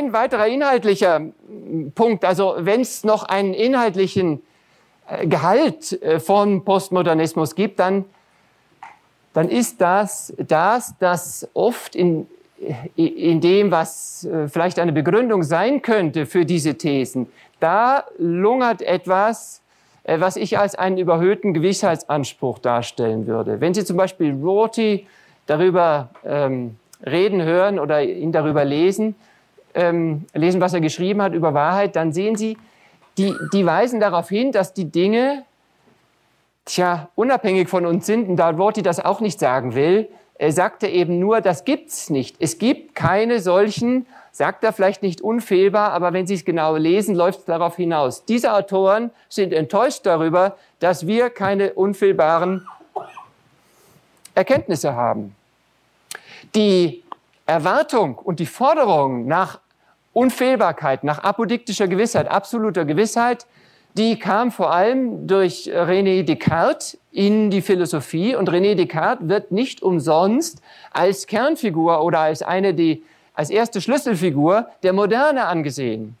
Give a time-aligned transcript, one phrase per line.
[0.00, 1.20] ein weiterer inhaltlicher
[1.94, 4.42] Punkt, also wenn es noch einen inhaltlichen
[5.08, 8.04] äh, Gehalt äh, von Postmodernismus gibt, dann,
[9.32, 12.26] dann ist das das, das oft in,
[12.96, 17.28] in dem, was äh, vielleicht eine Begründung sein könnte für diese Thesen,
[17.60, 19.60] da lungert etwas,
[20.02, 23.60] was ich als einen überhöhten Gewissheitsanspruch darstellen würde.
[23.60, 25.06] Wenn Sie zum Beispiel Rorty
[25.44, 29.14] darüber ähm, reden hören oder ihn darüber lesen,
[29.74, 32.56] ähm, lesen, was er geschrieben hat über Wahrheit, dann sehen Sie,
[33.18, 35.44] die, die weisen darauf hin, dass die Dinge,
[36.64, 40.88] tja, unabhängig von uns sind, und da Worti das auch nicht sagen will, er sagte
[40.88, 42.36] eben nur, das gibt's nicht.
[42.38, 47.14] Es gibt keine solchen, sagt er vielleicht nicht unfehlbar, aber wenn Sie es genau lesen,
[47.14, 48.24] läuft es darauf hinaus.
[48.24, 52.66] Diese Autoren sind enttäuscht darüber, dass wir keine unfehlbaren
[54.34, 55.36] Erkenntnisse haben.
[56.54, 57.02] Die
[57.46, 59.60] Erwartung und die Forderung nach
[60.12, 63.46] Unfehlbarkeit, nach apodiktischer Gewissheit, absoluter Gewissheit,
[63.94, 68.36] die kam vor allem durch René Descartes in die Philosophie.
[68.36, 73.02] Und René Descartes wird nicht umsonst als Kernfigur oder als eine, die
[73.34, 76.16] als erste Schlüsselfigur der Moderne angesehen.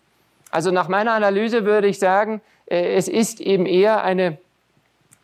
[0.50, 4.38] Also nach meiner Analyse würde ich sagen, äh, es ist eben eher eine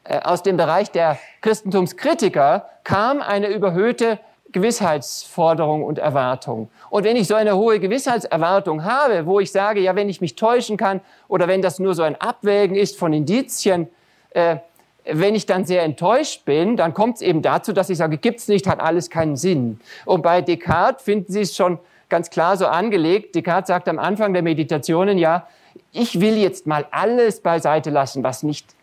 [0.05, 4.21] äh, aus dem Bereich der Christentumskritiker kam eine überhöhte
[4.57, 6.71] Gewissheitsforderung und Erwartung.
[6.89, 10.35] Und wenn ich so eine hohe Gewissheitserwartung habe, wo ich sage, ja, wenn ich mich
[10.35, 13.87] täuschen kann oder wenn das nur so ein Abwägen ist von Indizien,
[14.31, 14.57] äh,
[15.05, 18.49] wenn ich dann sehr enttäuscht bin, dann kommt es eben dazu, dass ich sage, gibt's
[18.49, 19.79] nicht, hat alles keinen Sinn.
[20.07, 23.35] Und bei Descartes finden Sie es schon ganz klar so angelegt.
[23.35, 25.47] Descartes sagt am Anfang der Meditationen, ja,
[25.93, 28.75] ich will jetzt mal alles beiseite lassen, was nicht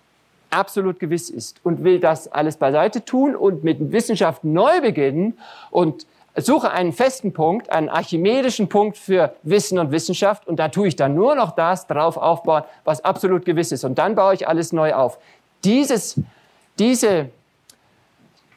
[0.54, 5.38] absolut gewiss ist und will das alles beiseite tun und mit Wissenschaft neu beginnen
[5.72, 10.88] und suche einen festen Punkt, einen archimedischen Punkt für Wissen und Wissenschaft und da tue
[10.88, 14.48] ich dann nur noch das drauf aufbauen, was absolut gewiss ist und dann baue ich
[14.48, 15.20] alles neu auf.
[15.64, 16.20] Dieses,
[16.80, 17.30] diese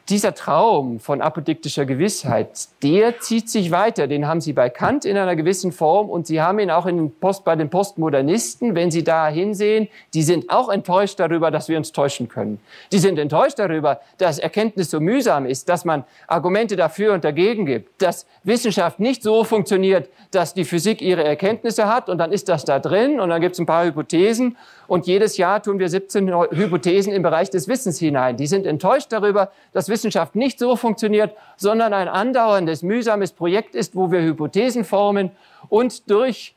[0.09, 4.07] dieser Traum von apodiktischer Gewissheit, der zieht sich weiter.
[4.07, 7.11] Den haben Sie bei Kant in einer gewissen Form und Sie haben ihn auch in
[7.11, 8.73] Post, bei den Postmodernisten.
[8.73, 12.59] Wenn Sie da hinsehen, die sind auch enttäuscht darüber, dass wir uns täuschen können.
[12.91, 17.65] Die sind enttäuscht darüber, dass Erkenntnis so mühsam ist, dass man Argumente dafür und dagegen
[17.65, 22.47] gibt, dass Wissenschaft nicht so funktioniert, dass die Physik ihre Erkenntnisse hat und dann ist
[22.47, 24.55] das da drin und dann gibt es ein paar Hypothesen
[24.87, 28.37] und jedes Jahr tun wir 17 Hypothesen im Bereich des Wissens hinein.
[28.37, 33.95] Die sind enttäuscht darüber, dass Wissenschaft nicht so funktioniert, sondern ein andauerndes, mühsames Projekt ist,
[33.95, 35.31] wo wir Hypothesen formen
[35.69, 36.55] und durch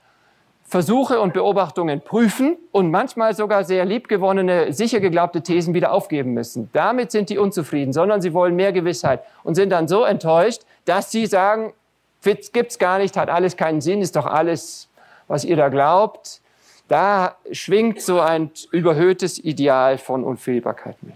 [0.71, 6.71] Versuche und Beobachtungen prüfen und manchmal sogar sehr liebgewonnene, sicher geglaubte Thesen wieder aufgeben müssen.
[6.73, 11.11] Damit sind die unzufrieden, sondern sie wollen mehr Gewissheit und sind dann so enttäuscht, dass
[11.11, 11.73] sie sagen,
[12.21, 14.89] Fitz gibt's gar nicht, hat alles keinen Sinn, ist doch alles,
[15.27, 16.41] was ihr da glaubt.
[16.91, 21.15] Da schwingt so ein überhöhtes Ideal von Unfehlbarkeit mit.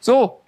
[0.00, 0.40] So,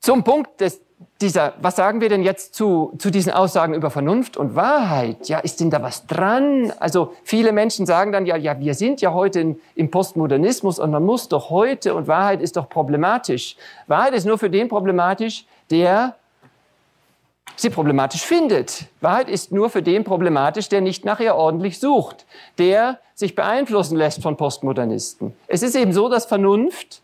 [0.00, 0.82] zum Punkt des,
[1.18, 5.30] dieser, was sagen wir denn jetzt zu, zu diesen Aussagen über Vernunft und Wahrheit?
[5.30, 6.74] Ja, ist denn da was dran?
[6.78, 10.90] Also viele Menschen sagen dann, ja, ja, wir sind ja heute in, im Postmodernismus und
[10.90, 13.56] man muss doch heute und Wahrheit ist doch problematisch.
[13.86, 16.16] Wahrheit ist nur für den problematisch, der
[17.56, 18.86] sie problematisch findet.
[19.00, 22.24] Wahrheit ist nur für den problematisch, der nicht nach ihr ordentlich sucht,
[22.58, 25.32] der sich beeinflussen lässt von Postmodernisten.
[25.46, 27.00] Es ist eben so, dass Vernunft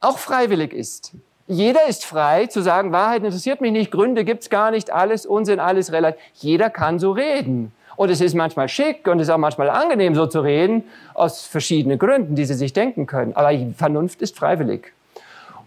[0.00, 1.12] auch freiwillig ist.
[1.48, 5.60] Jeder ist frei zu sagen, Wahrheit interessiert mich nicht, Gründe gibt's gar nicht, alles Unsinn,
[5.60, 6.20] alles relativ.
[6.34, 7.72] Jeder kann so reden.
[7.96, 11.44] Und es ist manchmal schick und es ist auch manchmal angenehm, so zu reden, aus
[11.44, 13.34] verschiedenen Gründen, die Sie sich denken können.
[13.36, 14.92] Aber Vernunft ist freiwillig.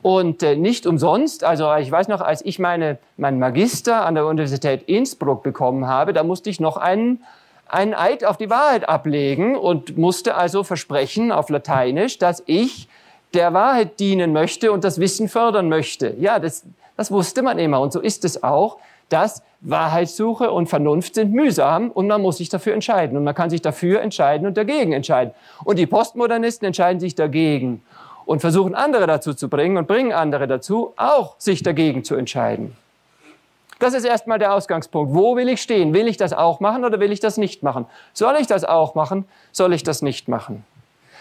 [0.06, 4.28] Und äh, nicht umsonst, also ich weiß noch, als ich meine, meinen Magister an der
[4.28, 7.24] Universität Innsbruck bekommen habe, da musste ich noch einen,
[7.68, 12.88] einen Eid auf die Wahrheit ablegen und musste also versprechen auf Lateinisch, dass ich
[13.34, 16.16] der Wahrheit dienen möchte und das Wissen fördern möchte.
[16.20, 16.66] Ja, das,
[16.98, 17.82] das wusste man immer.
[17.82, 18.78] Und so ist es auch,
[19.10, 23.18] dass Wahrheitssuche und Vernunft sind mühsam und man muss sich dafür entscheiden.
[23.18, 25.34] Und man kann sich dafür entscheiden und dagegen entscheiden.
[25.64, 27.82] Und die Postmodernisten entscheiden sich dagegen
[28.26, 32.76] und versuchen andere dazu zu bringen und bringen andere dazu, auch sich dagegen zu entscheiden.
[33.80, 35.14] Das ist erstmal der Ausgangspunkt.
[35.14, 35.94] Wo will ich stehen?
[35.94, 37.86] Will ich das auch machen oder will ich das nicht machen?
[38.14, 39.26] Soll ich das auch machen?
[39.52, 40.64] Soll ich das nicht machen?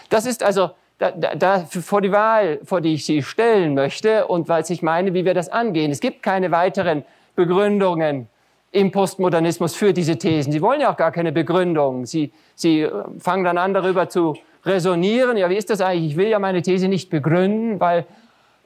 [0.09, 4.27] Das ist also da, da, da vor die Wahl, vor die ich Sie stellen möchte
[4.27, 5.91] und weil ich meine, wie wir das angehen.
[5.91, 7.03] Es gibt keine weiteren
[7.35, 8.29] Begründungen
[8.71, 10.51] im Postmodernismus für diese Thesen.
[10.51, 12.05] Sie wollen ja auch gar keine Begründung.
[12.05, 15.37] Sie, Sie äh, fangen dann an, darüber zu resonieren.
[15.37, 16.11] Ja, wie ist das eigentlich?
[16.11, 18.05] Ich will ja meine These nicht begründen, weil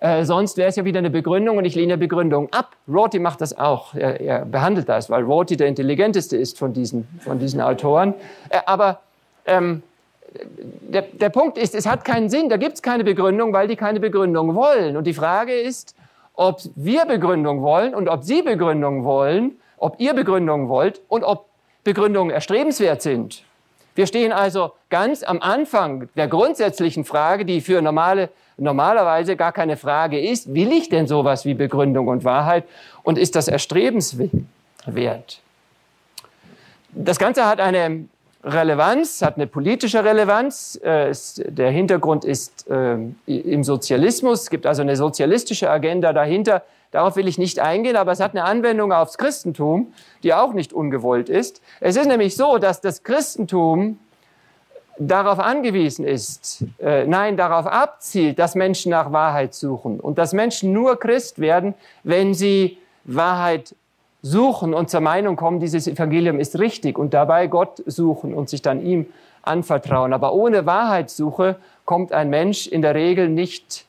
[0.02, 2.78] Äh, sonst wäre es ja wieder eine Begründung und ich lehne Begründung ab.
[2.88, 3.94] Rorty macht das auch.
[3.96, 8.14] Er, er behandelt das, weil Rorty der intelligenteste ist von diesen, von diesen Autoren.
[8.48, 9.02] Äh, aber
[9.46, 9.84] ähm,
[10.94, 13.76] der, der Punkt ist, es hat keinen Sinn, da gibt es keine Begründung, weil die
[13.76, 14.96] keine Begründung wollen.
[14.96, 15.96] Und die Frage ist,
[16.34, 21.48] ob wir Begründung wollen und ob Sie Begründung wollen, ob ihr Begründung wollt und ob
[21.84, 23.44] Begründungen erstrebenswert sind.
[24.00, 29.76] Wir stehen also ganz am Anfang der grundsätzlichen Frage, die für normale, normalerweise gar keine
[29.76, 32.64] Frage ist, will ich denn sowas wie Begründung und Wahrheit
[33.04, 35.42] und ist das erstrebenswert?
[36.94, 38.06] Das Ganze hat eine
[38.42, 40.80] Relevanz, hat eine politische Relevanz.
[40.82, 41.12] Äh,
[41.50, 44.44] der Hintergrund ist äh, im Sozialismus.
[44.44, 46.64] Es gibt also eine sozialistische Agenda dahinter.
[46.92, 49.94] Darauf will ich nicht eingehen, aber es hat eine Anwendung aufs Christentum,
[50.24, 51.62] die auch nicht ungewollt ist.
[51.80, 54.00] Es ist nämlich so, dass das Christentum
[54.98, 60.74] darauf angewiesen ist, äh, nein, darauf abzielt, dass Menschen nach Wahrheit suchen und dass Menschen
[60.74, 63.76] nur Christ werden, wenn sie Wahrheit
[64.22, 68.62] suchen und zur Meinung kommen, dieses Evangelium ist richtig und dabei Gott suchen und sich
[68.62, 69.06] dann ihm
[69.42, 70.12] anvertrauen.
[70.12, 73.86] Aber ohne Wahrheitssuche kommt ein Mensch in der Regel nicht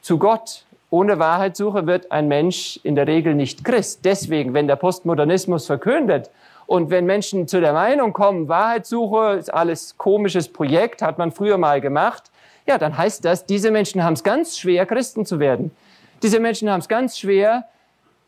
[0.00, 0.64] zu Gott.
[0.90, 4.04] Ohne Wahrheitssuche wird ein Mensch in der Regel nicht Christ.
[4.04, 6.30] Deswegen, wenn der Postmodernismus verkündet
[6.66, 11.58] und wenn Menschen zu der Meinung kommen, Wahrheitssuche ist alles komisches Projekt, hat man früher
[11.58, 12.30] mal gemacht,
[12.66, 15.70] ja, dann heißt das, diese Menschen haben es ganz schwer, Christen zu werden.
[16.22, 17.64] Diese Menschen haben es ganz schwer,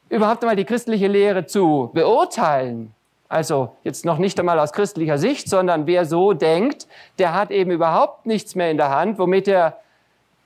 [0.08, 2.94] überhaupt einmal die christliche Lehre zu beurteilen.
[3.28, 7.70] Also jetzt noch nicht einmal aus christlicher Sicht, sondern wer so denkt, der hat eben
[7.70, 9.78] überhaupt nichts mehr in der Hand, womit er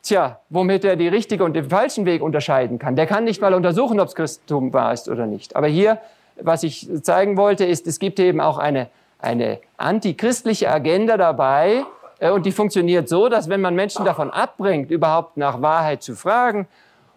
[0.04, 2.94] Tja, womit er die richtige und den falschen Weg unterscheiden kann.
[2.94, 5.56] Der kann nicht mal untersuchen, ob es Christentum wahr ist oder nicht.
[5.56, 5.98] Aber hier,
[6.38, 11.84] was ich zeigen wollte, ist, es gibt eben auch eine, eine antichristliche Agenda dabei.
[12.18, 16.14] Äh, und die funktioniert so, dass wenn man Menschen davon abbringt, überhaupt nach Wahrheit zu
[16.14, 16.68] fragen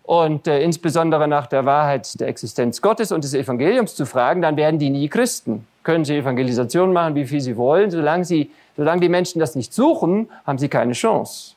[0.03, 4.55] und äh, insbesondere nach der Wahrheit der Existenz Gottes und des Evangeliums zu fragen, dann
[4.55, 5.67] werden die nie Christen.
[5.83, 7.91] Können sie Evangelisation machen, wie viel sie wollen.
[7.91, 11.56] Solange, sie, solange die Menschen das nicht suchen, haben sie keine Chance.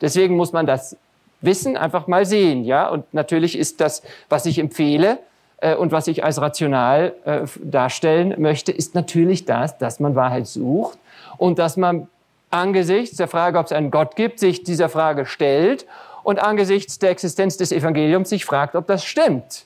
[0.00, 0.96] Deswegen muss man das
[1.40, 2.88] Wissen einfach mal sehen, ja.
[2.88, 5.18] Und natürlich ist das, was ich empfehle
[5.60, 10.46] äh, und was ich als rational äh, darstellen möchte, ist natürlich das, dass man Wahrheit
[10.46, 10.98] sucht
[11.38, 12.08] und dass man
[12.50, 15.86] angesichts der Frage, ob es einen Gott gibt, sich dieser Frage stellt
[16.22, 19.64] und angesichts der Existenz des Evangeliums sich fragt, ob das stimmt.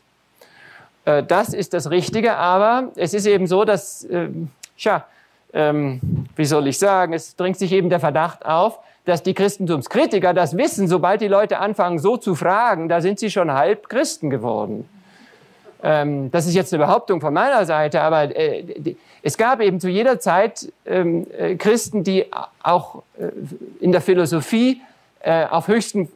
[1.04, 4.28] Äh, das ist das Richtige, aber es ist eben so, dass, äh,
[4.78, 5.04] tja,
[5.52, 6.00] ähm,
[6.36, 10.56] wie soll ich sagen, es dringt sich eben der Verdacht auf, dass die Christentumskritiker das
[10.56, 14.88] wissen, sobald die Leute anfangen, so zu fragen, da sind sie schon halb Christen geworden.
[15.82, 19.80] Ähm, das ist jetzt eine Behauptung von meiner Seite, aber äh, die, es gab eben
[19.80, 22.26] zu jeder Zeit ähm, äh, Christen, die
[22.62, 23.28] auch äh,
[23.80, 24.80] in der Philosophie
[25.20, 26.08] äh, auf höchstem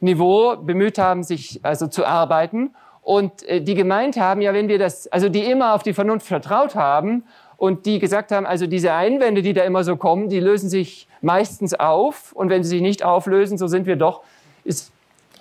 [0.00, 4.78] Niveau bemüht haben, sich also zu arbeiten und äh, die gemeint haben, ja, wenn wir
[4.78, 7.22] das, also die immer auf die Vernunft vertraut haben
[7.56, 11.06] und die gesagt haben, also diese Einwände, die da immer so kommen, die lösen sich
[11.22, 14.22] meistens auf und wenn sie sich nicht auflösen, so sind wir doch,
[14.64, 14.90] ist,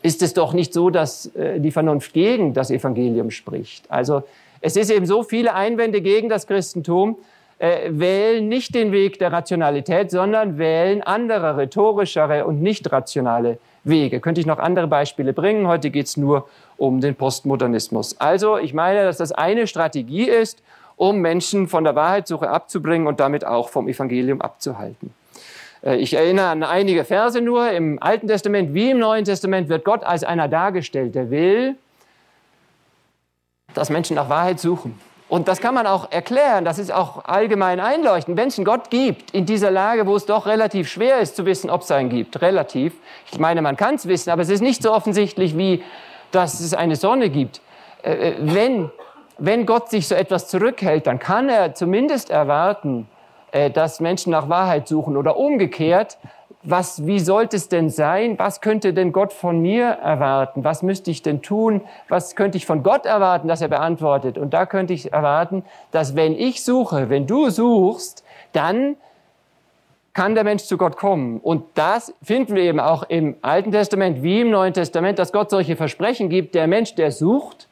[0.01, 3.89] ist es doch nicht so, dass äh, die Vernunft gegen das Evangelium spricht.
[3.89, 4.23] Also
[4.61, 7.17] es ist eben so viele Einwände gegen das Christentum,
[7.59, 14.19] äh, wählen nicht den Weg der Rationalität, sondern wählen andere, rhetorischere und nicht rationale Wege.
[14.19, 15.67] Könnte ich noch andere Beispiele bringen?
[15.67, 18.19] Heute geht es nur um den Postmodernismus.
[18.19, 20.63] Also ich meine, dass das eine Strategie ist,
[21.09, 25.13] um Menschen von der Wahrheitssuche abzubringen und damit auch vom Evangelium abzuhalten.
[25.83, 27.71] Äh, ich erinnere an einige Verse nur.
[27.71, 31.75] Im Alten Testament wie im Neuen Testament wird Gott als einer dargestellt, der will,
[33.73, 34.97] dass Menschen nach Wahrheit suchen.
[35.27, 38.37] Und das kann man auch erklären, das ist auch allgemein einleuchtend.
[38.37, 41.45] Wenn es einen Gott gibt in dieser Lage, wo es doch relativ schwer ist zu
[41.45, 42.93] wissen, ob es einen gibt, relativ.
[43.31, 45.83] Ich meine, man kann es wissen, aber es ist nicht so offensichtlich, wie
[46.31, 47.61] dass es eine Sonne gibt.
[48.03, 48.91] Äh, äh, wenn
[49.37, 53.07] wenn Gott sich so etwas zurückhält, dann kann er zumindest erwarten,
[53.51, 56.17] äh, dass Menschen nach Wahrheit suchen oder umgekehrt.
[56.65, 58.39] Was, wie sollte es denn sein?
[58.39, 60.63] Was könnte denn Gott von mir erwarten?
[60.63, 61.81] Was müsste ich denn tun?
[62.07, 64.37] Was könnte ich von Gott erwarten, dass er beantwortet?
[64.37, 68.23] Und da könnte ich erwarten, dass wenn ich suche, wenn du suchst,
[68.53, 68.95] dann
[70.13, 71.39] kann der Mensch zu Gott kommen.
[71.39, 75.49] Und das finden wir eben auch im Alten Testament wie im Neuen Testament, dass Gott
[75.49, 76.55] solche Versprechen gibt.
[76.55, 77.67] Der Mensch, der sucht,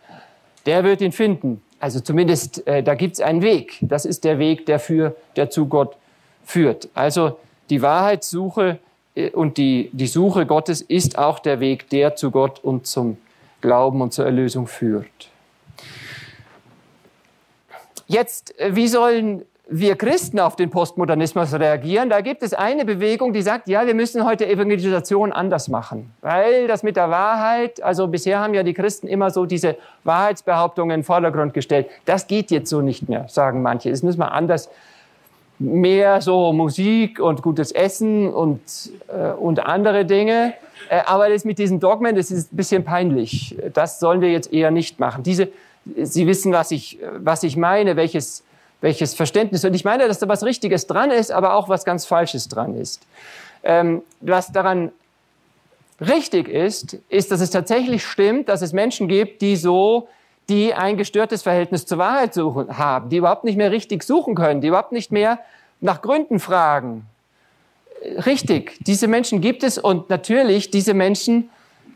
[0.65, 1.61] der wird ihn finden.
[1.79, 3.79] Also zumindest, äh, da gibt es einen Weg.
[3.81, 5.97] Das ist der Weg, der, für, der zu Gott
[6.43, 6.89] führt.
[6.93, 7.39] Also
[7.69, 8.79] die Wahrheitssuche
[9.15, 13.17] äh, und die, die Suche Gottes ist auch der Weg, der zu Gott und zum
[13.61, 15.07] Glauben und zur Erlösung führt.
[18.07, 23.31] Jetzt, äh, wie sollen wir Christen auf den Postmodernismus reagieren, da gibt es eine Bewegung,
[23.31, 26.11] die sagt, ja, wir müssen heute Evangelisation anders machen.
[26.19, 30.95] Weil das mit der Wahrheit, also bisher haben ja die Christen immer so diese Wahrheitsbehauptungen
[30.95, 31.87] in den Vordergrund gestellt.
[32.03, 33.89] Das geht jetzt so nicht mehr, sagen manche.
[33.89, 34.69] Es müssen wir anders,
[35.57, 38.59] mehr so Musik und gutes Essen und,
[39.07, 40.53] äh, und andere Dinge.
[40.89, 43.55] Äh, aber das mit diesen Dogmen, das ist ein bisschen peinlich.
[43.73, 45.23] Das sollen wir jetzt eher nicht machen.
[45.23, 45.47] Diese,
[45.95, 48.43] Sie wissen, was ich, was ich meine, welches,
[48.81, 49.63] welches Verständnis.
[49.63, 52.75] Und ich meine, dass da was Richtiges dran ist, aber auch was ganz Falsches dran
[52.75, 53.01] ist.
[53.63, 54.91] Ähm, was daran
[56.01, 60.07] richtig ist, ist, dass es tatsächlich stimmt, dass es Menschen gibt, die so,
[60.50, 64.61] die ein gestörtes Verhältnis zur Wahrheit suchen, haben, die überhaupt nicht mehr richtig suchen können,
[64.61, 65.39] die überhaupt nicht mehr
[65.79, 67.05] nach Gründen fragen.
[68.25, 71.50] Richtig, diese Menschen gibt es und natürlich diese Menschen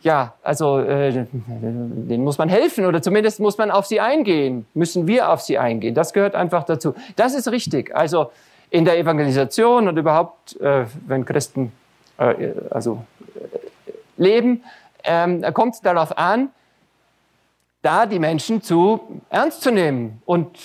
[0.05, 5.07] ja, also äh, denen muss man helfen oder zumindest muss man auf sie eingehen, müssen
[5.07, 5.95] wir auf sie eingehen.
[5.95, 6.93] Das gehört einfach dazu.
[7.15, 7.93] Das ist richtig.
[7.95, 8.29] Also
[8.69, 11.71] in der Evangelisation und überhaupt, äh, wenn Christen
[12.19, 14.63] äh, also äh, leben,
[15.03, 16.49] ähm, kommt es darauf an,
[17.81, 18.99] da die Menschen zu
[19.31, 20.55] ernst zu nehmen und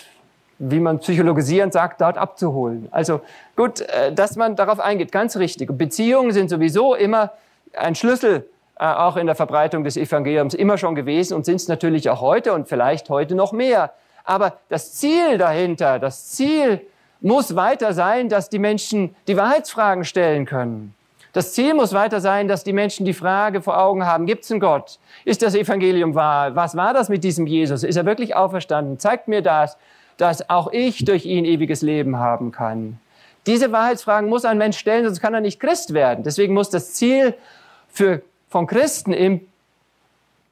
[0.59, 2.89] wie man psychologisierend sagt, dort abzuholen.
[2.91, 3.23] Also
[3.57, 5.71] gut, äh, dass man darauf eingeht, ganz richtig.
[5.79, 7.33] Beziehungen sind sowieso immer
[7.73, 8.45] ein Schlüssel
[8.81, 12.55] auch in der Verbreitung des Evangeliums immer schon gewesen und sind es natürlich auch heute
[12.55, 13.93] und vielleicht heute noch mehr.
[14.25, 16.81] Aber das Ziel dahinter, das Ziel
[17.21, 20.95] muss weiter sein, dass die Menschen die Wahrheitsfragen stellen können.
[21.33, 24.51] Das Ziel muss weiter sein, dass die Menschen die Frage vor Augen haben, gibt es
[24.51, 24.99] einen Gott?
[25.25, 26.57] Ist das Evangelium wahr?
[26.57, 27.85] Was war das mit diesem Jesus?
[27.85, 28.99] Ist er wirklich auferstanden?
[28.99, 29.77] Zeigt mir das,
[30.17, 32.99] dass auch ich durch ihn ewiges Leben haben kann.
[33.47, 36.25] Diese Wahrheitsfragen muss ein Mensch stellen, sonst kann er nicht Christ werden.
[36.25, 37.35] Deswegen muss das Ziel
[37.89, 39.40] für von Christen im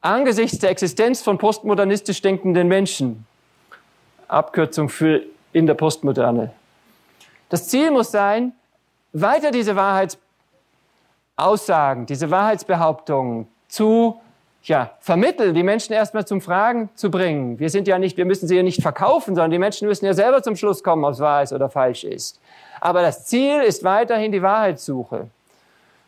[0.00, 3.26] angesichts der Existenz von postmodernistisch denkenden Menschen,
[4.28, 6.52] Abkürzung für in der Postmoderne.
[7.48, 8.52] Das Ziel muss sein,
[9.12, 14.20] weiter diese Wahrheitsaussagen, diese Wahrheitsbehauptungen zu
[14.62, 17.58] ja, vermitteln, die Menschen erstmal zum Fragen zu bringen.
[17.58, 20.12] Wir sind ja nicht, wir müssen sie ja nicht verkaufen, sondern die Menschen müssen ja
[20.12, 22.38] selber zum Schluss kommen, ob es wahr ist oder falsch ist.
[22.80, 25.28] Aber das Ziel ist weiterhin die Wahrheitssuche.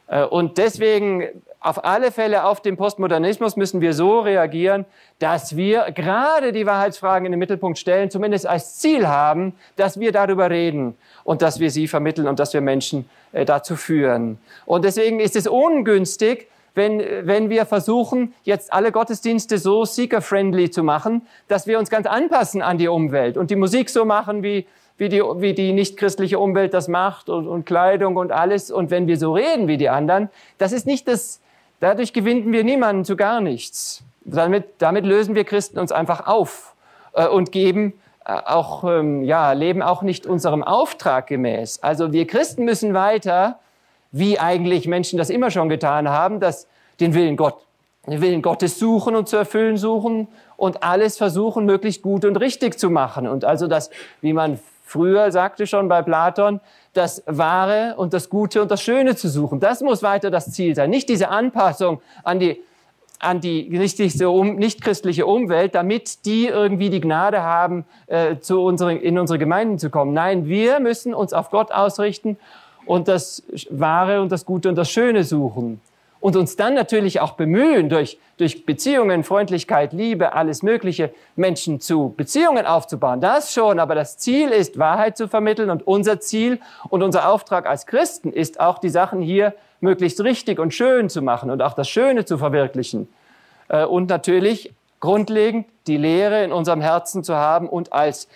[0.09, 1.29] Äh, und deswegen
[1.61, 4.87] auf alle Fälle auf den Postmodernismus müssen wir so reagieren,
[5.19, 10.11] dass wir gerade die Wahrheitsfragen in den Mittelpunkt stellen, zumindest als Ziel haben, dass wir
[10.11, 14.39] darüber reden und dass wir sie vermitteln und dass wir Menschen äh, dazu führen.
[14.65, 20.83] Und deswegen ist es ungünstig, wenn, wenn wir versuchen, jetzt alle Gottesdienste so seeker-friendly zu
[20.83, 24.67] machen, dass wir uns ganz anpassen an die Umwelt und die Musik so machen, wie,
[24.97, 28.71] wie die, wie die nichtchristliche Umwelt das macht und, und Kleidung und alles.
[28.71, 31.41] Und wenn wir so reden wie die anderen, das ist nicht das,
[31.81, 34.03] dadurch gewinnen wir niemanden zu gar nichts.
[34.23, 36.75] Damit, damit lösen wir Christen uns einfach auf
[37.15, 37.95] äh, und geben
[38.25, 41.83] äh, auch, ähm, ja, leben auch nicht unserem Auftrag gemäß.
[41.83, 43.59] Also wir Christen müssen weiter,
[44.13, 46.67] wie eigentlich Menschen das immer schon getan haben, dass
[47.01, 47.57] den Willen Gott,
[48.07, 52.79] den Willen Gottes suchen und zu erfüllen suchen und alles versuchen, möglichst gut und richtig
[52.79, 53.27] zu machen.
[53.27, 54.59] Und also das, wie man
[54.91, 56.61] früher sagte schon bei Platon,
[56.93, 59.61] das Wahre und das Gute und das Schöne zu suchen.
[59.61, 60.91] Das muss weiter das Ziel sein.
[60.91, 62.61] Nicht diese Anpassung an die,
[63.21, 69.39] an die nicht-christliche Umwelt, damit die irgendwie die Gnade haben, äh, zu unseren, in unsere
[69.39, 70.13] Gemeinden zu kommen.
[70.13, 72.37] Nein, wir müssen uns auf Gott ausrichten
[72.85, 75.81] und das Wahre und das Gute und das Schöne suchen
[76.21, 82.15] und uns dann natürlich auch bemühen, durch, durch Beziehungen, Freundlichkeit, Liebe, alles Mögliche, Menschen zu
[82.17, 83.21] Beziehungen aufzubauen.
[83.21, 87.67] Das schon, aber das Ziel ist, Wahrheit zu vermitteln und unser Ziel und unser Auftrag
[87.67, 91.73] als Christen ist auch, die Sachen hier möglichst richtig und schön zu machen und auch
[91.73, 93.09] das Schöne zu verwirklichen.
[93.69, 98.29] Äh, und natürlich grundlegend die Lehre in unserem Herzen zu haben und als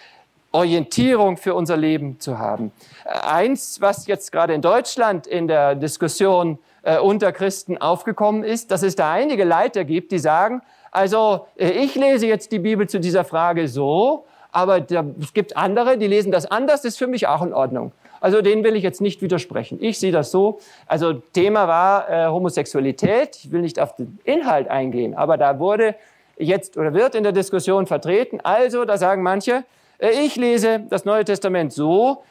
[0.52, 2.72] Orientierung für unser Leben zu haben.
[3.04, 8.82] Eins, was jetzt gerade in Deutschland in der Diskussion äh, unter Christen aufgekommen ist, dass
[8.82, 13.00] es da einige Leiter gibt, die sagen, also äh, ich lese jetzt die Bibel zu
[13.00, 17.08] dieser Frage so, aber da, es gibt andere, die lesen das anders, das ist für
[17.08, 17.92] mich auch in Ordnung.
[18.20, 19.78] Also denen will ich jetzt nicht widersprechen.
[19.82, 20.58] Ich sehe das so.
[20.86, 23.36] Also Thema war äh, Homosexualität.
[23.36, 25.94] Ich will nicht auf den Inhalt eingehen, aber da wurde
[26.38, 28.40] jetzt oder wird in der Diskussion vertreten.
[28.42, 29.64] Also da sagen manche,
[29.98, 32.22] äh, ich lese das Neue Testament so,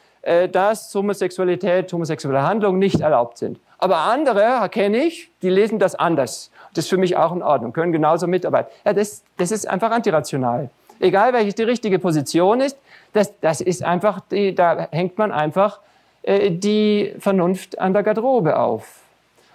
[0.52, 3.58] dass Homosexualität, homosexuelle Handlungen nicht erlaubt sind.
[3.78, 6.50] Aber andere kenne ich, die lesen das anders.
[6.72, 8.70] Das ist für mich auch in Ordnung, können genauso mitarbeiten.
[8.84, 10.70] Ja, das, das ist einfach antirational.
[11.00, 12.78] Egal, welches die richtige Position ist,
[13.12, 15.80] das, das ist einfach, die, da hängt man einfach
[16.22, 19.02] äh, die Vernunft an der Garderobe auf.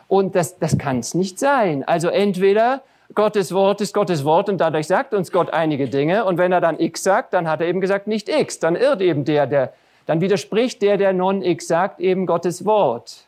[0.08, 1.84] Und das, das kann es nicht sein.
[1.88, 2.82] Also entweder
[3.16, 6.26] Gottes Wort ist Gottes Wort und dadurch sagt uns Gott einige Dinge.
[6.26, 8.60] Und wenn er dann X sagt, dann hat er eben gesagt nicht X.
[8.60, 9.74] Dann irrt eben der, der
[10.10, 13.26] dann widerspricht der, der non-X sagt, eben Gottes Wort.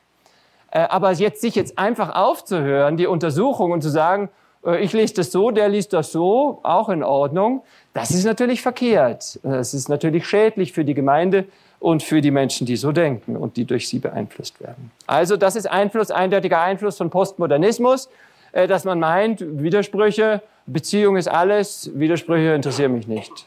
[0.72, 4.30] Äh, aber jetzt sich jetzt einfach aufzuhören, die Untersuchung und zu sagen,
[4.66, 7.62] äh, ich lese das so, der liest das so, auch in Ordnung,
[7.94, 9.40] das ist natürlich verkehrt.
[9.44, 11.46] Das ist natürlich schädlich für die Gemeinde
[11.80, 14.90] und für die Menschen, die so denken und die durch sie beeinflusst werden.
[15.06, 18.10] Also das ist Einfluss, eindeutiger Einfluss von Postmodernismus,
[18.54, 23.46] äh, dass man meint, Widersprüche, Beziehung ist alles, Widersprüche interessieren mich nicht.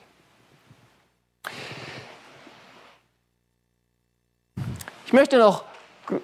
[5.14, 5.62] Ich möchte noch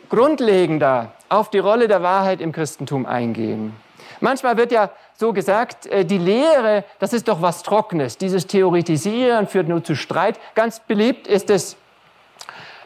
[0.09, 3.73] grundlegender auf die Rolle der Wahrheit im Christentum eingehen.
[4.19, 8.19] Manchmal wird ja so gesagt, äh, die Lehre, das ist doch was Trockenes.
[8.19, 10.41] Dieses Theoretisieren führt nur zu Streit.
[10.57, 11.77] Ganz beliebt ist es,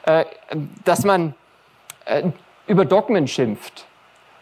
[0.04, 0.26] äh,
[0.84, 1.34] dass man
[2.04, 2.24] äh,
[2.66, 3.86] über Dogmen schimpft.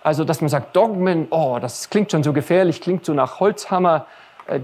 [0.02, 4.07] Also, dass man sagt, Dogmen, oh, das klingt schon so gefährlich, klingt so nach Holzhammer.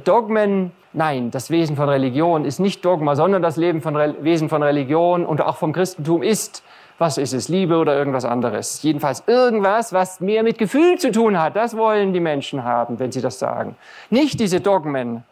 [0.03, 4.65] Dogmen, nein, das Wesen von Religion ist nicht Dogma, sondern das Leben von Wesen von
[4.65, 6.65] Religion und auch vom Christentum ist
[6.99, 8.83] was ist es, Liebe oder irgendwas anderes?
[8.83, 11.55] Jedenfalls irgendwas, was mehr mit Gefühl zu tun hat.
[11.55, 13.77] Das wollen die Menschen haben, wenn sie das sagen.
[14.11, 15.23] Nicht diese Dogmen.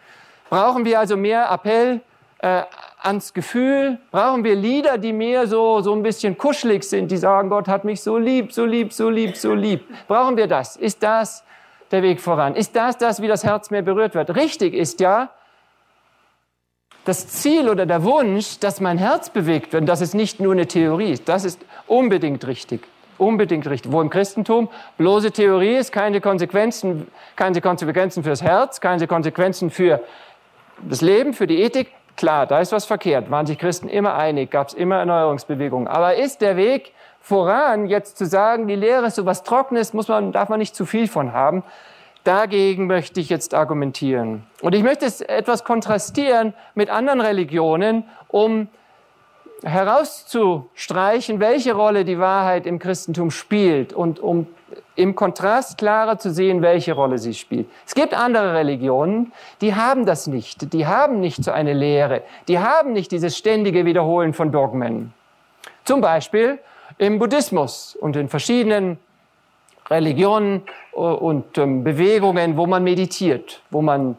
[0.49, 2.01] Brauchen wir also mehr Appell
[2.39, 2.63] äh,
[3.03, 3.99] ans Gefühl?
[4.13, 7.85] Brauchen wir Lieder, die mehr so, so ein bisschen kuschelig sind, die sagen, Gott hat
[7.85, 9.85] mich so lieb, so lieb, so lieb, so lieb?
[10.07, 10.77] Brauchen wir das?
[10.77, 11.43] Ist das
[11.91, 12.55] der Weg voran?
[12.55, 14.37] Ist das das, wie das Herz mehr berührt wird?
[14.37, 15.31] Richtig ist ja,
[17.07, 20.67] das Ziel oder der Wunsch, dass mein Herz bewegt wird, dass es nicht nur eine
[20.67, 22.87] Theorie ist, das ist unbedingt richtig.
[23.17, 23.93] Unbedingt richtig.
[23.93, 30.01] Wo im Christentum bloße Theorie ist, keine Konsequenzen, keine Konsequenzen fürs Herz, keine Konsequenzen für
[30.83, 31.93] das Leben, für die Ethik.
[32.17, 33.31] Klar, da ist was verkehrt.
[33.31, 35.89] Waren sich Christen immer einig, gab es immer Erneuerungsbewegungen.
[35.89, 40.09] Aber ist der Weg voran, jetzt zu sagen, die Lehre ist so was Trockenes, muss
[40.09, 41.63] man, darf man nicht zu viel von haben,
[42.27, 44.43] Dagegen möchte ich jetzt argumentieren.
[44.61, 48.67] Und ich möchte es etwas kontrastieren mit anderen Religionen, um
[49.63, 54.49] herauszustreichen, welche Rolle die Wahrheit im Christentum spielt und um
[54.97, 57.69] im Kontrast klarer zu sehen, welche Rolle sie spielt.
[57.87, 60.73] Es gibt andere Religionen, die haben das nicht.
[60.73, 62.23] Die haben nicht so eine Lehre.
[62.49, 65.15] Die haben nicht dieses ständige Wiederholen von Dogmen.
[65.85, 66.59] Zum Beispiel
[66.99, 68.99] im Buddhismus und in verschiedenen
[69.91, 74.17] Religionen äh, und ähm, Bewegungen, wo man meditiert, wo man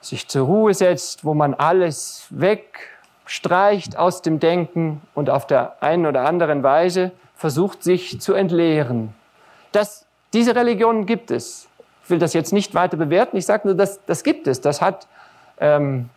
[0.00, 6.06] sich zur Ruhe setzt, wo man alles wegstreicht aus dem Denken und auf der einen
[6.06, 9.14] oder anderen Weise versucht, sich zu entleeren.
[9.72, 11.68] Das, diese Religionen gibt es.
[12.04, 14.60] Ich will das jetzt nicht weiter bewerten, ich sage nur, das, das gibt es.
[14.60, 15.06] Das hat
[15.58, 16.08] ähm,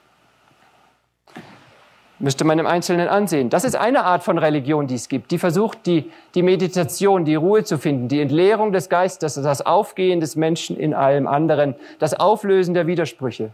[2.23, 3.49] Müsste man im Einzelnen ansehen.
[3.49, 5.31] Das ist eine Art von Religion, die es gibt.
[5.31, 10.21] Die versucht, die, die Meditation, die Ruhe zu finden, die Entleerung des Geistes, das Aufgehen
[10.21, 13.49] des Menschen in allem anderen, das Auflösen der Widersprüche.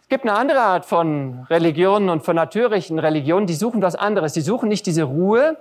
[0.00, 4.32] Es gibt eine andere Art von Religionen und von natürlichen Religionen, die suchen was anderes.
[4.32, 5.58] Die suchen nicht diese Ruhe,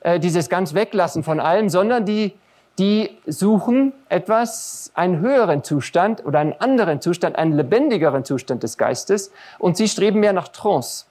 [0.00, 2.32] äh, dieses ganz Weglassen von allem, sondern die,
[2.80, 9.30] die suchen etwas, einen höheren Zustand oder einen anderen Zustand, einen lebendigeren Zustand des Geistes
[9.60, 11.04] und sie streben mehr nach Trance.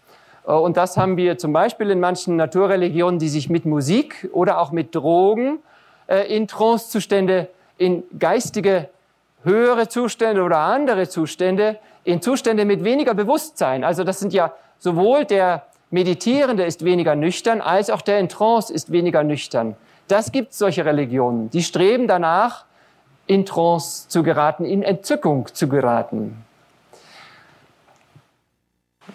[0.48, 4.60] Äh, und das haben wir zum Beispiel in manchen Naturreligionen, die sich mit Musik oder
[4.60, 5.60] auch mit Drogen
[6.08, 8.90] äh, in Trancezustände, in geistige
[9.44, 13.84] höhere Zustände oder andere Zustände, in Zustände mit weniger Bewusstsein.
[13.84, 18.74] Also das sind ja sowohl der Meditierende ist weniger nüchtern, als auch der in Trance
[18.74, 19.76] ist weniger nüchtern.
[20.08, 21.50] Das gibt solche Religionen.
[21.50, 22.66] Die streben danach,
[23.26, 26.46] in Trance zu geraten, in Entzückung zu geraten.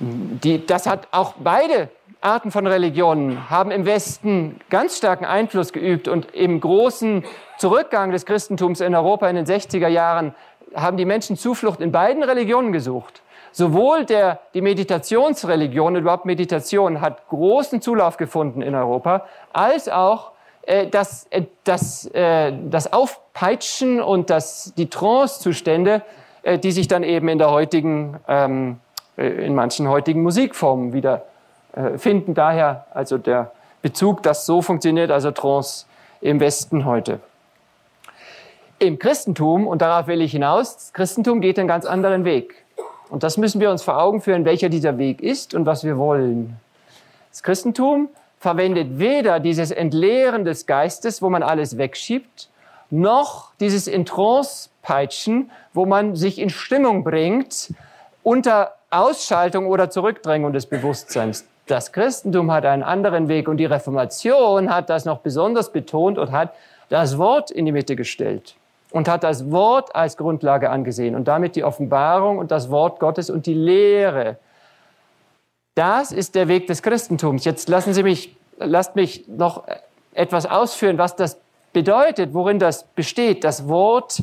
[0.00, 1.88] Die, das hat auch beide
[2.20, 7.24] Arten von Religionen haben im Westen ganz starken Einfluss geübt und im großen
[7.58, 10.34] Zurückgang des Christentums in Europa in den 60er Jahren
[10.74, 13.22] haben die Menschen Zuflucht in beiden Religionen gesucht.
[13.50, 20.86] Sowohl der, die Meditationsreligion, überhaupt Meditation, hat großen Zulauf gefunden in Europa, als auch äh,
[20.86, 26.02] das, äh, das, äh, das Aufpeitschen und das, die Trance-Zustände,
[26.42, 28.91] äh, die sich dann eben in der heutigen ähm, äh,
[29.22, 31.24] in manchen heutigen Musikformen wieder
[31.74, 32.34] äh, finden.
[32.34, 35.86] Daher also der Bezug, dass so funktioniert, also Trance
[36.20, 37.20] im Westen heute.
[38.78, 42.64] Im Christentum, und darauf will ich hinaus, das Christentum geht einen ganz anderen Weg.
[43.10, 45.98] Und das müssen wir uns vor Augen führen, welcher dieser Weg ist und was wir
[45.98, 46.56] wollen.
[47.30, 48.08] Das Christentum
[48.38, 52.48] verwendet weder dieses Entleeren des Geistes, wo man alles wegschiebt,
[52.90, 57.72] noch dieses in Trance peitschen, wo man sich in Stimmung bringt,
[58.22, 61.46] unter Ausschaltung oder Zurückdrängung des Bewusstseins.
[61.66, 66.32] Das Christentum hat einen anderen Weg und die Reformation hat das noch besonders betont und
[66.32, 66.52] hat
[66.88, 68.56] das Wort in die Mitte gestellt
[68.90, 73.30] und hat das Wort als Grundlage angesehen und damit die Offenbarung und das Wort Gottes
[73.30, 74.36] und die Lehre
[75.74, 77.44] Das ist der Weg des Christentums.
[77.44, 79.64] Jetzt lassen Sie mich, lasst mich noch
[80.12, 81.40] etwas ausführen, was das
[81.72, 83.42] bedeutet, worin das besteht.
[83.42, 84.22] Das Wort,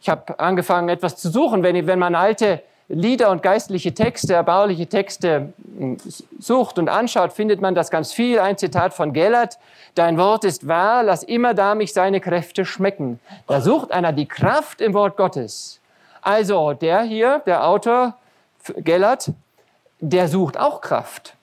[0.00, 1.62] ich habe angefangen, etwas zu suchen.
[1.62, 5.98] Wenn, wenn man alte Lieder und geistliche Texte, erbauliche Texte hm,
[6.38, 8.38] sucht und anschaut, findet man das ganz viel.
[8.38, 9.58] Ein Zitat von Gellert,
[9.94, 13.20] dein Wort ist wahr, lass immer da mich seine Kräfte schmecken.
[13.46, 15.80] Da sucht einer die Kraft im Wort Gottes.
[16.22, 18.14] Also der hier, der Autor
[18.76, 19.32] Gellert,
[20.00, 21.34] der sucht auch Kraft.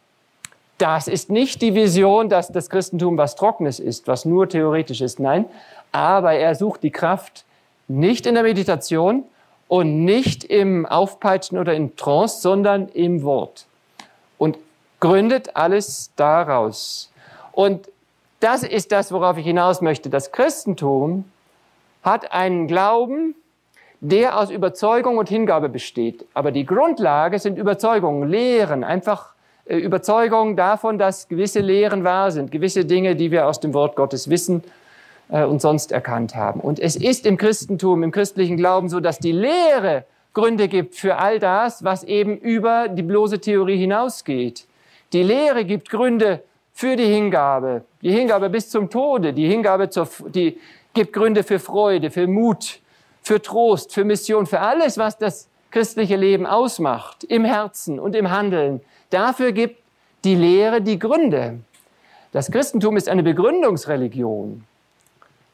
[0.77, 5.19] Das ist nicht die Vision, dass das Christentum was Trockenes ist, was nur theoretisch ist.
[5.19, 5.45] Nein,
[5.91, 7.45] aber er sucht die Kraft
[7.87, 9.23] nicht in der Meditation,
[9.67, 13.65] und nicht im Aufpeitschen oder in Trance, sondern im Wort.
[14.37, 14.57] Und
[14.99, 17.11] gründet alles daraus.
[17.51, 17.89] Und
[18.39, 20.09] das ist das, worauf ich hinaus möchte.
[20.09, 21.25] Das Christentum
[22.03, 23.35] hat einen Glauben,
[24.01, 26.25] der aus Überzeugung und Hingabe besteht.
[26.33, 29.33] Aber die Grundlage sind Überzeugungen, Lehren, einfach
[29.65, 33.95] äh, Überzeugungen davon, dass gewisse Lehren wahr sind, gewisse Dinge, die wir aus dem Wort
[33.95, 34.63] Gottes wissen
[35.29, 36.59] und sonst erkannt haben.
[36.59, 41.17] Und es ist im Christentum, im christlichen Glauben so, dass die Lehre Gründe gibt für
[41.17, 44.67] all das, was eben über die bloße Theorie hinausgeht.
[45.13, 50.07] Die Lehre gibt Gründe für die Hingabe, die Hingabe bis zum Tode, die Hingabe zur,
[50.27, 50.59] die
[50.93, 52.79] gibt Gründe für Freude, für Mut,
[53.23, 58.29] für Trost, für Mission, für alles, was das christliche Leben ausmacht, im Herzen und im
[58.29, 58.81] Handeln.
[59.09, 59.81] Dafür gibt
[60.23, 61.59] die Lehre die Gründe.
[62.31, 64.65] Das Christentum ist eine Begründungsreligion.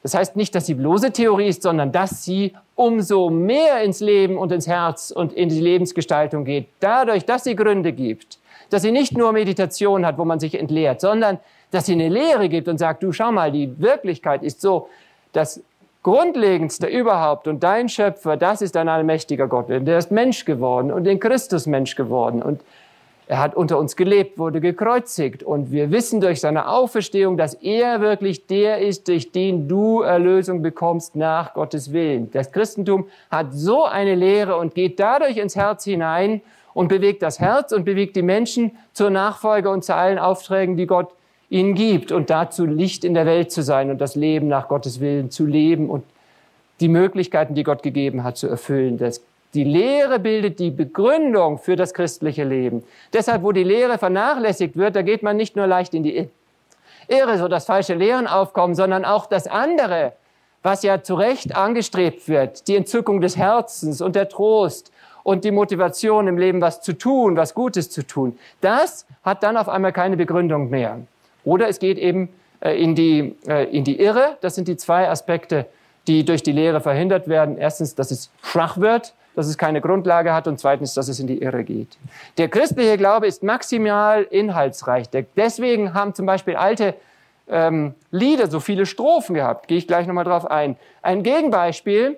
[0.03, 4.37] Das heißt nicht, dass sie bloße Theorie ist, sondern dass sie umso mehr ins Leben
[4.37, 8.39] und ins Herz und in die Lebensgestaltung geht, dadurch, dass sie Gründe gibt,
[8.71, 12.49] dass sie nicht nur Meditation hat, wo man sich entleert, sondern dass sie eine Lehre
[12.49, 14.89] gibt und sagt, du schau mal, die Wirklichkeit ist so,
[15.33, 15.61] das
[16.03, 19.69] Grundlegendste überhaupt und dein Schöpfer, das ist ein allmächtiger Gott.
[19.69, 22.61] Der ist Mensch geworden und in Christus Mensch geworden und
[23.31, 28.01] er hat unter uns gelebt, wurde gekreuzigt und wir wissen durch seine Auferstehung, dass er
[28.01, 32.29] wirklich der ist, durch den du Erlösung bekommst nach Gottes Willen.
[32.31, 36.41] Das Christentum hat so eine Lehre und geht dadurch ins Herz hinein
[36.73, 40.85] und bewegt das Herz und bewegt die Menschen zur Nachfolge und zu allen Aufträgen, die
[40.85, 41.07] Gott
[41.49, 44.99] ihnen gibt und dazu Licht in der Welt zu sein und das Leben nach Gottes
[44.99, 46.03] Willen zu leben und
[46.81, 48.97] die Möglichkeiten, die Gott gegeben hat, zu erfüllen.
[48.97, 49.21] Das
[49.53, 52.83] die Lehre bildet die Begründung für das christliche Leben.
[53.11, 56.29] Deshalb, wo die Lehre vernachlässigt wird, da geht man nicht nur leicht in die
[57.07, 60.13] Irre, so dass falsche Lehren aufkommen, sondern auch das andere,
[60.63, 64.91] was ja zu Recht angestrebt wird, die Entzückung des Herzens und der Trost
[65.23, 69.57] und die Motivation im Leben, was zu tun, was Gutes zu tun, das hat dann
[69.57, 71.01] auf einmal keine Begründung mehr.
[71.43, 72.29] Oder es geht eben
[72.61, 74.37] äh, in die, äh, in die Irre.
[74.41, 75.65] Das sind die zwei Aspekte,
[76.07, 77.57] die durch die Lehre verhindert werden.
[77.57, 81.27] Erstens, dass es schwach wird dass es keine Grundlage hat und zweitens, dass es in
[81.27, 81.97] die Irre geht.
[82.37, 85.07] Der christliche Glaube ist maximal inhaltsreich.
[85.35, 86.95] Deswegen haben zum Beispiel alte
[87.47, 89.67] ähm, Lieder so viele Strophen gehabt.
[89.67, 90.77] Gehe ich gleich nochmal drauf ein.
[91.01, 92.17] Ein Gegenbeispiel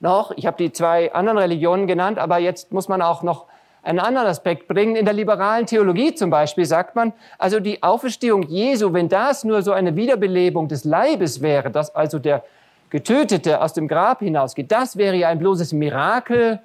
[0.00, 3.46] noch, ich habe die zwei anderen Religionen genannt, aber jetzt muss man auch noch
[3.82, 4.96] einen anderen Aspekt bringen.
[4.96, 9.62] In der liberalen Theologie zum Beispiel sagt man, also die Auferstehung Jesu, wenn das nur
[9.62, 12.44] so eine Wiederbelebung des Leibes wäre, dass also der
[12.92, 16.60] Getötete aus dem Grab hinausgeht, das wäre ja ein bloßes Mirakel,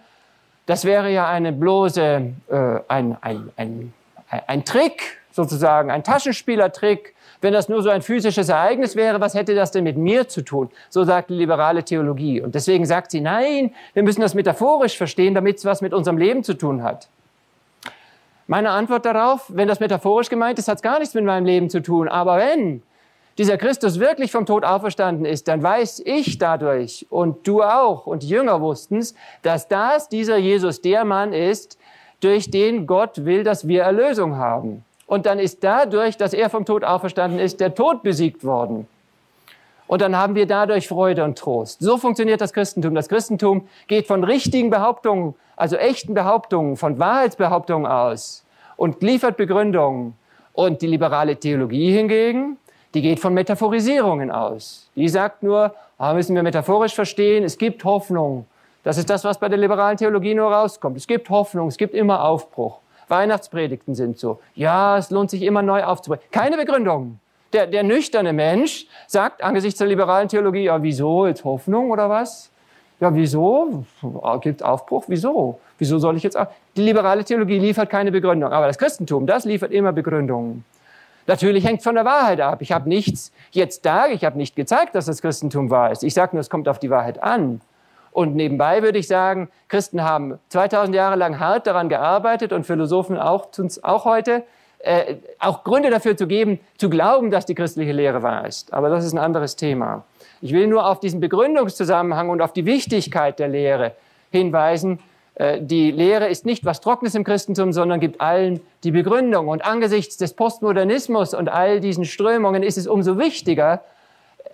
[0.66, 3.94] das wäre ja eine bloße, äh, ein, ein, ein,
[4.30, 7.16] ein Trick sozusagen, ein Taschenspielertrick.
[7.40, 10.42] Wenn das nur so ein physisches Ereignis wäre, was hätte das denn mit mir zu
[10.42, 10.70] tun?
[10.90, 12.42] So sagt die liberale Theologie.
[12.42, 16.18] Und deswegen sagt sie, nein, wir müssen das metaphorisch verstehen, damit es was mit unserem
[16.18, 17.08] Leben zu tun hat.
[18.48, 21.70] Meine Antwort darauf, wenn das metaphorisch gemeint ist, hat es gar nichts mit meinem Leben
[21.70, 22.10] zu tun.
[22.10, 22.84] Aber wenn
[23.38, 28.24] dieser Christus wirklich vom Tod auferstanden ist, dann weiß ich dadurch und du auch und
[28.24, 31.78] die Jünger wussten es, dass das dieser Jesus der Mann ist,
[32.20, 34.84] durch den Gott will, dass wir Erlösung haben.
[35.06, 38.88] Und dann ist dadurch, dass er vom Tod auferstanden ist, der Tod besiegt worden.
[39.88, 41.80] Und dann haben wir dadurch Freude und Trost.
[41.80, 42.94] So funktioniert das Christentum.
[42.94, 48.44] Das Christentum geht von richtigen Behauptungen, also echten Behauptungen, von Wahrheitsbehauptungen aus
[48.76, 50.14] und liefert Begründungen.
[50.52, 52.58] Und die liberale Theologie hingegen,
[52.94, 54.90] die geht von Metaphorisierungen aus.
[54.96, 58.46] Die sagt nur, ah, müssen wir metaphorisch verstehen, es gibt Hoffnung.
[58.84, 60.98] Das ist das, was bei der liberalen Theologie nur rauskommt.
[60.98, 62.80] Es gibt Hoffnung, es gibt immer Aufbruch.
[63.10, 64.40] Weihnachtspredigten sind so.
[64.56, 66.26] Ja, es lohnt sich immer neu aufzubrechen.
[66.32, 67.20] Keine Begründung.
[67.54, 72.52] Der, der nüchterne Mensch sagt angesichts der liberalen Theologie, ja, wieso, jetzt Hoffnung oder was?
[73.00, 73.86] Ja, wieso?
[74.42, 75.06] Gibt Aufbruch?
[75.08, 75.60] Wieso?
[75.78, 76.48] Wieso soll ich jetzt auch?
[76.76, 80.66] Die liberale Theologie liefert keine Begründung, aber das Christentum, das liefert immer Begründungen.
[81.28, 82.62] Natürlich hängt von der Wahrheit ab.
[82.62, 86.04] Ich habe nichts jetzt da, ich habe nicht gezeigt, dass das Christentum wahr ist.
[86.04, 87.62] Ich sage nur, es kommt auf die Wahrheit an.
[88.12, 93.18] Und nebenbei würde ich sagen, Christen haben 2000 Jahre lang hart daran gearbeitet und Philosophen
[93.18, 93.50] auch,
[93.84, 94.44] auch heute,
[94.80, 98.74] äh, auch Gründe dafür zu geben, zu glauben, dass die christliche Lehre wahr ist.
[98.74, 100.04] Aber das ist ein anderes Thema.
[100.42, 103.92] Ich will nur auf diesen Begründungszusammenhang und auf die Wichtigkeit der Lehre
[104.32, 105.00] hinweisen.
[105.38, 109.48] Äh, die Lehre ist nicht was Trockenes im Christentum, sondern gibt allen die Begründung.
[109.48, 113.82] Und angesichts des Postmodernismus und all diesen Strömungen ist es umso wichtiger,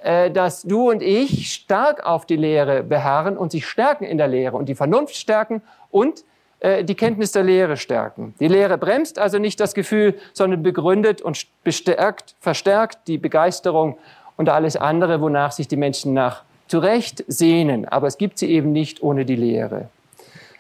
[0.04, 4.28] äh, dass du und ich stark auf die Lehre beharren und sich stärken in der
[4.28, 6.26] Lehre und die Vernunft stärken und
[6.60, 8.36] äh, die Kenntnis der Lehre stärken.
[8.41, 13.98] Die Lehre bremst also nicht das Gefühl, sondern begründet und bestärkt, verstärkt die Begeisterung
[14.36, 17.88] und alles andere, wonach sich die Menschen nach zurecht sehnen.
[17.88, 19.89] Aber es gibt sie eben nicht ohne die Lehre.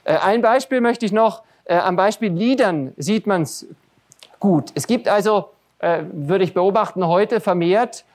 [0.03, 3.67] Äh, ein Beispiel möchte ich noch, äh, am Beispiel Liedern sieht man es
[4.39, 4.71] gut.
[4.75, 8.05] Es gibt also, äh, würde ich beobachten, heute vermehrt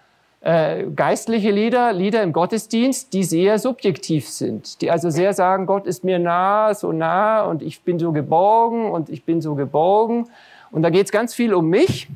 [0.94, 6.04] geistliche Lieder, Lieder im Gottesdienst, die sehr subjektiv sind, die also sehr sagen, Gott ist
[6.04, 10.28] mir nah, so nah und ich bin so geborgen und ich bin so geborgen.
[10.70, 12.06] Und da geht es ganz viel um mich,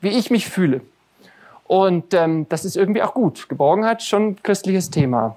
[0.00, 0.82] wie ich mich fühle.
[1.66, 3.48] Und ähm, das ist irgendwie auch gut.
[3.48, 5.36] Geborgenheit ist schon ein christliches Thema.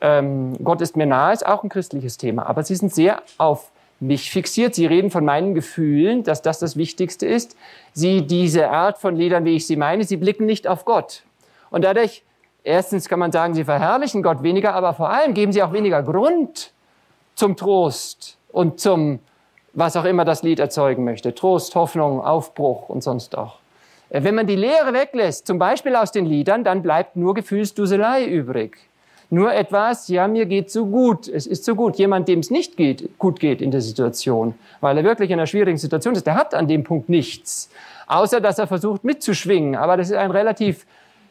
[0.00, 2.46] Ähm, Gott ist mir nah ist auch ein christliches Thema.
[2.46, 4.74] Aber sie sind sehr auf mich fixiert.
[4.74, 7.56] Sie reden von meinen Gefühlen, dass das das Wichtigste ist.
[7.92, 11.22] Sie, diese Art von Liedern, wie ich sie meine, sie blicken nicht auf Gott.
[11.70, 12.22] Und dadurch,
[12.62, 16.02] erstens kann man sagen, sie verherrlichen Gott weniger, aber vor allem geben sie auch weniger
[16.02, 16.72] Grund
[17.34, 19.18] zum Trost und zum,
[19.72, 21.34] was auch immer das Lied erzeugen möchte.
[21.34, 23.58] Trost, Hoffnung, Aufbruch und sonst auch.
[24.10, 28.26] Äh, wenn man die Lehre weglässt, zum Beispiel aus den Liedern, dann bleibt nur Gefühlsduselei
[28.26, 28.78] übrig.
[29.28, 31.96] Nur etwas, ja, mir geht so gut, es ist so gut.
[31.96, 35.48] Jemand, dem es nicht geht, gut geht in der Situation, weil er wirklich in einer
[35.48, 37.68] schwierigen Situation ist, der hat an dem Punkt nichts.
[38.06, 39.74] Außer, dass er versucht mitzuschwingen.
[39.74, 40.86] Aber das ist ein relativ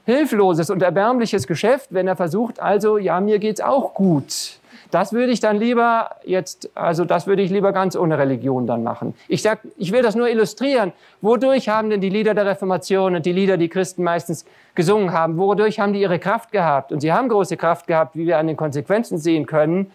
[0.06, 4.60] hilfloses und erbärmliches Geschäft, wenn er versucht, also, ja, mir geht's auch gut.
[4.92, 8.84] Das würde ich dann lieber jetzt, also das würde ich lieber ganz ohne Religion dann
[8.84, 9.14] machen.
[9.28, 10.94] Ich sag, ich will das nur illustrieren.
[11.22, 14.46] Wodurch haben denn die Lieder der Reformation und die Lieder, die Christen meistens
[14.76, 16.92] gesungen haben, wodurch haben die ihre Kraft gehabt?
[16.92, 19.92] Und sie haben große Kraft gehabt, wie wir an den Konsequenzen sehen können,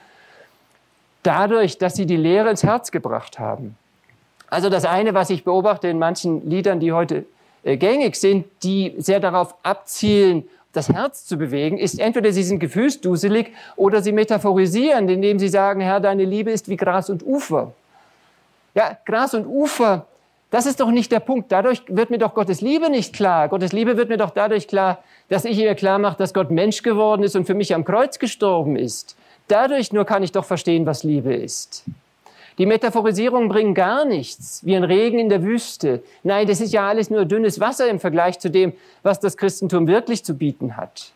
[1.23, 3.77] dadurch, dass sie die Lehre ins Herz gebracht haben.
[4.49, 7.25] Also das eine, was ich beobachte in manchen Liedern, die heute
[7.63, 12.61] äh, gängig sind, die sehr darauf abzielen, das Herz zu bewegen, ist entweder sie sind
[12.61, 17.73] gefühlsduselig oder sie metaphorisieren, indem sie sagen, Herr, deine Liebe ist wie Gras und Ufer.
[18.75, 20.07] Ja, Gras und Ufer,
[20.51, 21.51] das ist doch nicht der Punkt.
[21.51, 23.49] Dadurch wird mir doch Gottes Liebe nicht klar.
[23.49, 26.83] Gottes Liebe wird mir doch dadurch klar, dass ich ihr klar mache, dass Gott Mensch
[26.83, 29.17] geworden ist und für mich am Kreuz gestorben ist.
[29.49, 31.85] Dadurch nur kann ich doch verstehen, was Liebe ist.
[32.61, 36.03] Die Metaphorisierungen bringen gar nichts, wie ein Regen in der Wüste.
[36.23, 39.89] Nein, das ist ja alles nur dünnes Wasser im Vergleich zu dem, was das Christentum
[39.89, 41.13] wirklich zu bieten hat.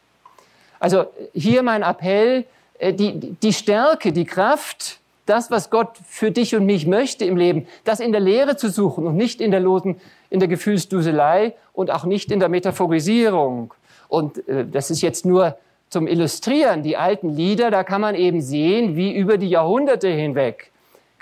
[0.81, 1.05] Also
[1.35, 2.47] hier mein Appell,
[2.79, 7.37] äh, die, die Stärke, die Kraft, das, was Gott für dich und mich möchte im
[7.37, 11.53] Leben, das in der Lehre zu suchen und nicht in der losen, in der Gefühlsduselei
[11.75, 13.75] und auch nicht in der Metaphorisierung.
[14.09, 15.59] Und äh, das ist jetzt nur
[15.91, 16.83] zum Illustrieren.
[16.83, 20.71] Die alten Lieder, da kann man eben sehen, wie über die Jahrhunderte hinweg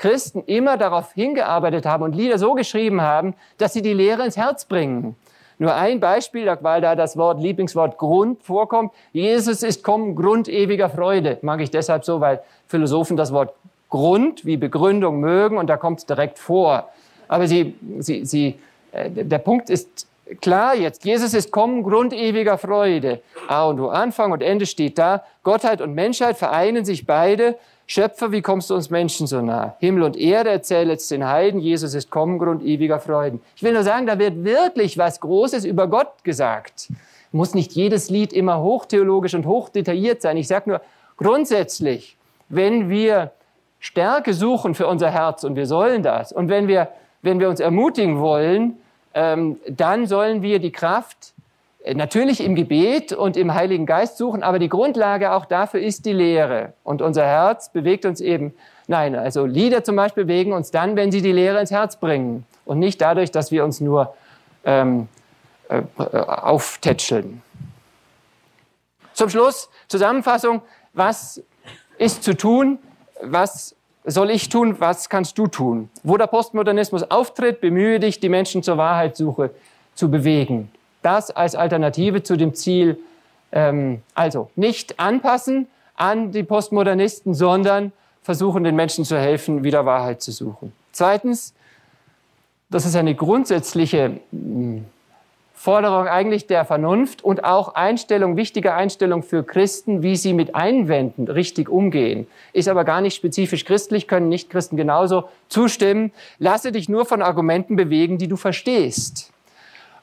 [0.03, 4.37] Christen immer darauf hingearbeitet haben und Lieder so geschrieben haben, dass sie die Lehre ins
[4.37, 5.15] Herz bringen.
[5.59, 8.93] Nur ein Beispiel, weil da das Wort, Lieblingswort Grund vorkommt.
[9.13, 11.39] Jesus ist kommen, Grund ewiger Freude.
[11.43, 13.55] Mag ich deshalb so, weil Philosophen das Wort
[13.91, 16.89] Grund wie Begründung mögen und da kommt es direkt vor.
[17.29, 18.59] Aber sie, sie, sie,
[18.91, 20.09] äh, der Punkt ist
[20.41, 21.05] klar jetzt.
[21.05, 23.23] Jesus ist kommen, Grund ewiger Freude.
[23.47, 25.23] A und O, Anfang und Ende steht da.
[25.45, 27.55] Gottheit und Menschheit vereinen sich beide
[27.95, 29.77] Schöpfer, wie kommst du uns Menschen so nah?
[29.79, 33.43] Himmel und Erde erzählt jetzt den Heiden, Jesus ist Kommengrund ewiger Freuden.
[33.55, 36.89] Ich will nur sagen, da wird wirklich was Großes über Gott gesagt.
[37.33, 40.39] Muss nicht jedes Lied immer hochtheologisch und hochdetailliert sein.
[40.39, 40.81] Ich sage nur
[41.19, 42.17] grundsätzlich,
[42.49, 43.33] wenn wir
[43.79, 46.89] Stärke suchen für unser Herz und wir sollen das und wenn wir,
[47.21, 48.79] wenn wir uns ermutigen wollen,
[49.13, 51.32] ähm, dann sollen wir die Kraft
[51.95, 56.13] natürlich im Gebet und im Heiligen Geist suchen, aber die Grundlage auch dafür ist die
[56.13, 56.75] Lehre.
[56.85, 58.55] Und unser Herz bewegt uns eben,
[58.87, 62.47] nein, also Lieder zum Beispiel bewegen uns dann, wenn sie die Lehre ins Herz bringen
[62.65, 64.15] und nicht dadurch, dass wir uns nur
[64.65, 65.09] ähm,
[65.69, 67.43] äh, auftätscheln.
[69.13, 71.43] Zum Schluss, Zusammenfassung, was
[71.99, 72.79] ist zu tun,
[73.23, 75.91] was soll ich tun, was kannst du tun?
[76.03, 79.51] Wo der Postmodernismus auftritt, bemühe dich, die Menschen zur Wahrheitssuche
[79.95, 80.71] zu bewegen.
[81.03, 82.99] Das als Alternative zu dem Ziel,
[83.53, 90.23] ähm, also nicht anpassen an die Postmodernisten, sondern versuchen, den Menschen zu helfen, wieder Wahrheit
[90.23, 90.73] zu suchen.
[90.93, 91.55] Zweitens,
[92.71, 94.85] das ist eine grundsätzliche hm,
[95.55, 101.29] Forderung eigentlich der Vernunft und auch Einstellung, wichtige Einstellung für Christen, wie sie mit Einwänden
[101.29, 102.27] richtig umgehen.
[102.53, 106.11] Ist aber gar nicht spezifisch christlich, können nicht Christen genauso zustimmen.
[106.41, 109.33] Lasse dich nur von Argumenten bewegen, die du verstehst.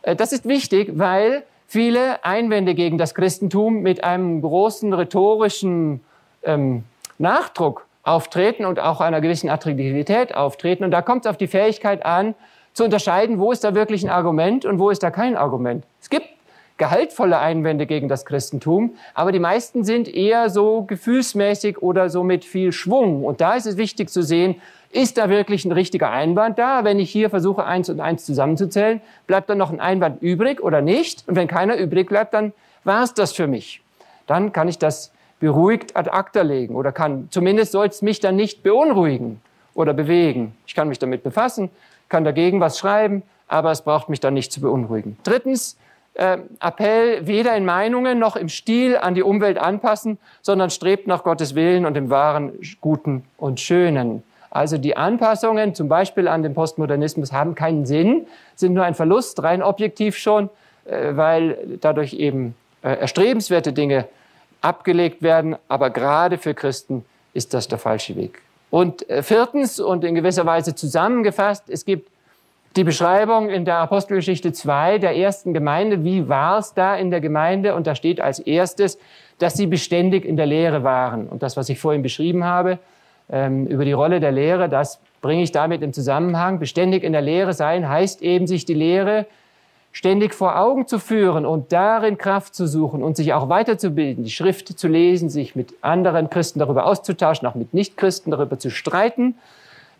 [0.02, 6.02] Äh, das ist wichtig, weil viele Einwände gegen das Christentum mit einem großen rhetorischen
[6.44, 6.84] ähm,
[7.18, 10.84] Nachdruck auftreten und auch einer gewissen Attraktivität auftreten.
[10.84, 12.34] Und da kommt es auf die Fähigkeit an,
[12.74, 15.84] zu unterscheiden, wo ist da wirklich ein Argument und wo ist da kein Argument.
[16.80, 22.46] Gehaltvolle Einwände gegen das Christentum, aber die meisten sind eher so gefühlsmäßig oder so mit
[22.46, 23.26] viel Schwung.
[23.26, 24.56] Und da ist es wichtig zu sehen,
[24.92, 26.84] ist da wirklich ein richtiger Einwand da?
[26.84, 30.82] Wenn ich hier versuche, eins und eins zusammenzuzählen, bleibt dann noch ein Einwand übrig oder
[30.82, 31.26] nicht?
[31.28, 33.84] Und wenn keiner übrig bleibt, dann war es das für mich.
[34.26, 38.36] Dann kann ich das beruhigt ad acta legen oder kann, zumindest soll es mich dann
[38.36, 39.42] nicht beunruhigen
[39.74, 40.56] oder bewegen.
[40.66, 41.70] Ich kann mich damit befassen,
[42.08, 45.18] kann dagegen was schreiben, aber es braucht mich dann nicht zu beunruhigen.
[45.24, 45.78] Drittens,
[46.14, 51.24] äh, Appell weder in Meinungen noch im Stil an die Umwelt anpassen, sondern strebt nach
[51.24, 54.24] Gottes Willen und dem wahren, guten und schönen.
[54.52, 59.42] Also die Anpassungen, zum Beispiel an den Postmodernismus, haben keinen Sinn, sind nur ein Verlust,
[59.44, 60.50] rein objektiv schon,
[60.86, 64.06] äh, weil dadurch eben äh, erstrebenswerte Dinge
[64.62, 65.56] abgelegt werden.
[65.68, 68.42] Aber gerade für Christen ist das der falsche Weg.
[68.72, 72.10] Und äh, viertens und in gewisser Weise zusammengefasst, es gibt
[72.76, 76.04] die Beschreibung in der Apostelgeschichte 2 der ersten Gemeinde.
[76.04, 77.74] Wie war es da in der Gemeinde?
[77.76, 79.00] Und da steht als erstes,
[79.40, 81.28] dass sie beständig in der Lehre waren.
[81.28, 82.78] Und das, was ich vorhin beschrieben habe,
[83.32, 86.60] ähm, über die Rolle der Lehre, das bringe ich damit im Zusammenhang.
[86.60, 89.26] Beständig in der Lehre sein heißt eben, sich die Lehre
[89.92, 94.30] ständig vor Augen zu führen und darin Kraft zu suchen und sich auch weiterzubilden, die
[94.30, 99.36] Schrift zu lesen, sich mit anderen Christen darüber auszutauschen, auch mit Nichtchristen darüber zu streiten.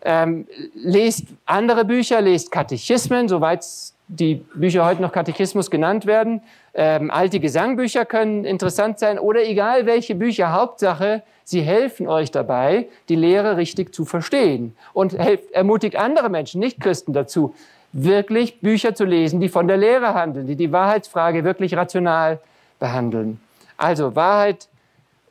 [0.02, 3.64] Ähm, lest andere Bücher, lest Katechismen, soweit
[4.08, 6.42] die Bücher heute noch Katechismus genannt werden.
[6.74, 10.52] Ähm, alte Gesangbücher können interessant sein oder egal welche Bücher.
[10.52, 16.60] Hauptsache, sie helfen euch dabei, die Lehre richtig zu verstehen und helft, ermutigt andere Menschen,
[16.60, 17.54] Nichtchristen dazu,
[17.92, 22.40] wirklich Bücher zu lesen, die von der Lehre handeln, die die Wahrheitsfrage wirklich rational
[22.78, 23.40] behandeln.
[23.76, 24.68] Also Wahrheit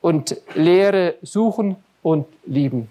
[0.01, 2.89] und Lehre suchen und lieben.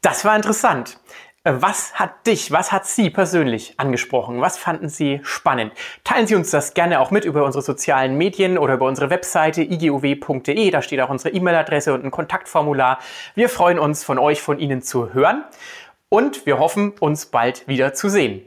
[0.00, 0.98] Das war interessant.
[1.44, 4.40] Äh, was hat dich, was hat Sie persönlich angesprochen?
[4.40, 5.72] Was fanden Sie spannend?
[6.04, 9.62] Teilen Sie uns das gerne auch mit über unsere sozialen Medien oder über unsere Webseite
[9.62, 10.70] iguw.de.
[10.70, 12.98] Da steht auch unsere E-Mail-Adresse und ein Kontaktformular.
[13.34, 15.44] Wir freuen uns, von euch, von Ihnen zu hören
[16.08, 18.42] und wir hoffen, uns bald wieder zu sehen.